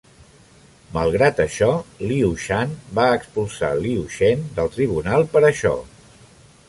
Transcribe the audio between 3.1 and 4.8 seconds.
expulsar Liu Chen del